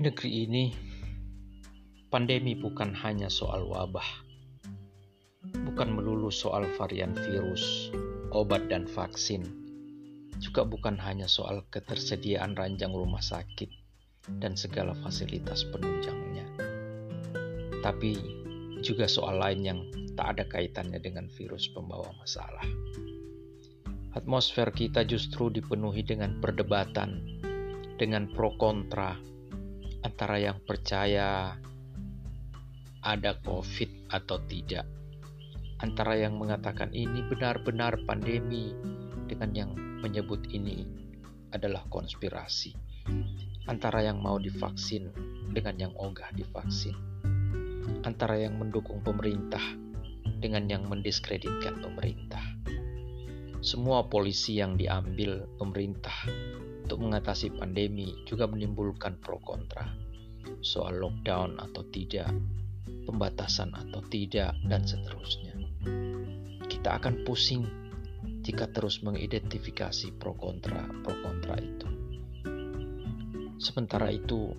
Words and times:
negeri 0.00 0.48
ini, 0.48 0.64
pandemi 2.10 2.54
bukan 2.54 2.94
hanya 2.94 3.26
soal 3.26 3.66
wabah, 3.66 4.06
bukan 5.66 5.88
melulu 5.94 6.30
soal 6.30 6.66
varian 6.78 7.14
virus, 7.14 7.90
obat, 8.30 8.70
dan 8.70 8.86
vaksin, 8.86 9.44
juga 10.38 10.62
bukan 10.66 10.98
hanya 10.98 11.26
soal 11.26 11.66
ketersediaan 11.74 12.54
ranjang 12.54 12.94
rumah 12.94 13.22
sakit 13.22 13.70
dan 14.38 14.54
segala 14.54 14.94
fasilitas 15.02 15.66
penunjangnya, 15.68 16.46
tapi 17.82 18.14
juga 18.80 19.10
soal 19.10 19.42
lain 19.42 19.60
yang 19.62 19.80
tak 20.14 20.38
ada 20.38 20.44
kaitannya 20.46 21.02
dengan 21.02 21.26
virus 21.34 21.66
pembawa 21.74 22.08
masalah. 22.18 22.64
Atmosfer 24.14 24.70
kita 24.70 25.02
justru 25.02 25.50
dipenuhi 25.50 26.06
dengan 26.06 26.38
perdebatan, 26.38 27.42
dengan 27.98 28.30
pro 28.30 28.54
kontra 28.54 29.33
antara 30.04 30.36
yang 30.36 30.60
percaya 30.60 31.56
ada 33.00 33.32
COVID 33.40 34.12
atau 34.12 34.36
tidak, 34.44 34.84
antara 35.80 36.20
yang 36.20 36.36
mengatakan 36.36 36.92
ini 36.92 37.24
benar-benar 37.24 37.96
pandemi 38.04 38.76
dengan 39.24 39.50
yang 39.56 39.70
menyebut 40.04 40.44
ini 40.52 40.84
adalah 41.56 41.88
konspirasi, 41.88 42.76
antara 43.64 44.04
yang 44.04 44.20
mau 44.20 44.36
divaksin 44.36 45.08
dengan 45.56 45.88
yang 45.88 45.92
ogah 45.96 46.28
divaksin, 46.36 46.94
antara 48.04 48.36
yang 48.36 48.60
mendukung 48.60 49.00
pemerintah 49.00 49.64
dengan 50.40 50.68
yang 50.68 50.84
mendiskreditkan 50.84 51.80
pemerintah. 51.80 52.53
Semua 53.64 54.04
polisi 54.04 54.60
yang 54.60 54.76
diambil 54.76 55.48
pemerintah 55.56 56.28
untuk 56.84 57.00
mengatasi 57.00 57.48
pandemi 57.56 58.12
juga 58.28 58.44
menimbulkan 58.44 59.16
pro 59.16 59.40
kontra 59.40 59.88
soal 60.60 61.00
lockdown 61.00 61.56
atau 61.56 61.80
tidak, 61.88 62.28
pembatasan 63.08 63.72
atau 63.72 64.04
tidak, 64.12 64.52
dan 64.68 64.84
seterusnya. 64.84 65.56
Kita 66.68 67.00
akan 67.00 67.24
pusing 67.24 67.64
jika 68.44 68.68
terus 68.68 69.00
mengidentifikasi 69.00 70.12
pro 70.20 70.36
kontra 70.36 70.84
pro 71.00 71.16
kontra 71.24 71.56
itu. 71.56 71.88
Sementara 73.56 74.12
itu, 74.12 74.52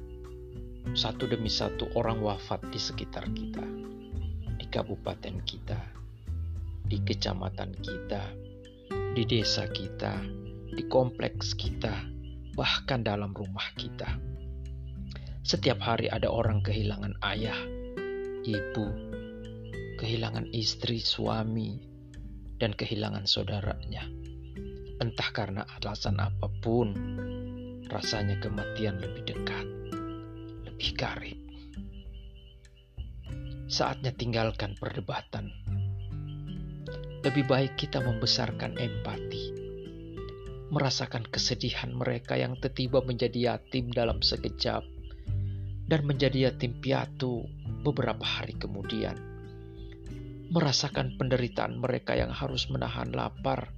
satu 0.97 1.29
demi 1.29 1.53
satu 1.53 1.93
orang 1.93 2.25
wafat 2.25 2.73
di 2.73 2.81
sekitar 2.81 3.29
kita, 3.29 3.65
di 4.57 4.65
kabupaten 4.65 5.45
kita, 5.45 5.77
di 6.89 6.97
kecamatan 7.05 7.69
kita, 7.77 8.33
di 9.15 9.23
desa 9.23 9.63
kita, 9.71 10.19
di 10.75 10.83
kompleks 10.91 11.55
kita, 11.55 12.03
bahkan 12.51 12.99
dalam 12.99 13.31
rumah 13.31 13.63
kita. 13.79 14.19
Setiap 15.39 15.79
hari 15.79 16.11
ada 16.11 16.27
orang 16.27 16.59
kehilangan 16.59 17.15
ayah, 17.23 17.55
ibu, 18.43 18.87
kehilangan 20.03 20.51
istri, 20.51 20.99
suami, 20.99 21.79
dan 22.59 22.75
kehilangan 22.75 23.23
saudaranya. 23.23 24.03
Entah 24.99 25.29
karena 25.31 25.63
alasan 25.79 26.19
apa 26.19 26.51
pun, 26.59 26.91
rasanya 27.87 28.35
kematian 28.43 28.99
lebih 28.99 29.31
dekat, 29.31 29.67
lebih 30.67 30.91
karib. 30.99 31.39
Saatnya 33.71 34.11
tinggalkan 34.11 34.75
perdebatan. 34.75 35.55
Lebih 37.25 37.49
baik 37.49 37.73
kita 37.73 38.05
membesarkan 38.05 38.77
empati 38.77 39.65
merasakan 40.75 41.23
kesedihan 41.29 41.93
mereka 41.93 42.35
yang 42.35 42.57
tiba 42.57 42.99
menjadi 42.99 43.55
yatim 43.55 43.93
dalam 43.93 44.19
sekejap 44.19 44.81
dan 45.85 46.01
menjadi 46.03 46.51
yatim 46.51 46.81
piatu 46.81 47.45
beberapa 47.85 48.25
hari 48.25 48.57
kemudian. 48.57 49.13
Merasakan 50.49 51.15
penderitaan 51.15 51.77
mereka 51.77 52.17
yang 52.17 52.33
harus 52.33 52.67
menahan 52.67 53.13
lapar 53.13 53.71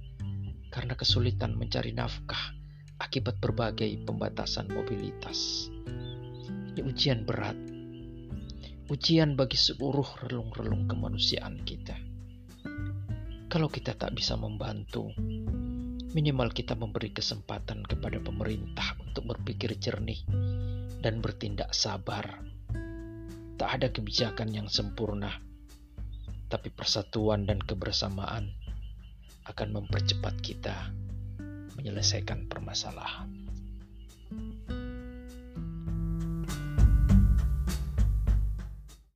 karena 0.74 0.96
kesulitan 0.96 1.56
mencari 1.56 1.92
nafkah 1.92 2.56
akibat 2.98 3.36
berbagai 3.38 3.88
pembatasan 4.02 4.72
mobilitas. 4.72 5.68
Ini 6.74 6.82
ujian 6.82 7.22
berat, 7.22 7.56
ujian 8.88 9.36
bagi 9.36 9.58
seluruh 9.60 10.24
relung-relung 10.24 10.88
kemanusiaan 10.88 11.62
kita. 11.62 12.07
Kalau 13.48 13.72
kita 13.72 13.96
tak 13.96 14.12
bisa 14.12 14.36
membantu, 14.36 15.08
minimal 16.12 16.52
kita 16.52 16.76
memberi 16.76 17.16
kesempatan 17.16 17.80
kepada 17.80 18.20
pemerintah 18.20 18.92
untuk 19.00 19.24
berpikir 19.32 19.72
jernih 19.80 20.20
dan 21.00 21.24
bertindak 21.24 21.72
sabar. 21.72 22.44
Tak 23.56 23.70
ada 23.80 23.88
kebijakan 23.88 24.52
yang 24.52 24.68
sempurna, 24.68 25.32
tapi 26.52 26.68
persatuan 26.68 27.48
dan 27.48 27.56
kebersamaan 27.56 28.52
akan 29.48 29.68
mempercepat 29.80 30.44
kita 30.44 30.92
menyelesaikan 31.72 32.52
permasalahan. 32.52 33.37